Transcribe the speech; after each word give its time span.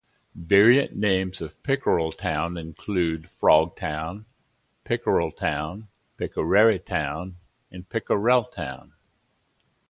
Variant 0.33 0.95
names 0.95 1.41
of 1.41 1.61
Pickrelltown 1.61 2.59
include 2.59 3.25
"Frogtown", 3.29 4.25
"Pickereltown", 4.83 5.89
"Pickeretown", 6.17 7.35
and 7.69 7.87
"Pickreltown". 7.87 8.93